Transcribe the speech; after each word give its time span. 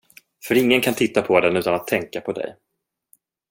För 0.47 0.55
ingen 0.55 0.81
kan 0.81 0.93
titta 0.93 1.21
på 1.21 1.39
den 1.41 1.57
utan 1.57 1.73
att 1.75 1.87
tänka 1.87 2.21
på 2.21 2.31
dig. 2.31 2.55